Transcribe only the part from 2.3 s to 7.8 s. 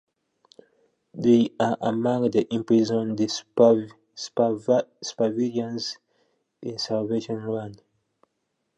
the imprisoned supervillains in "Salvation Run".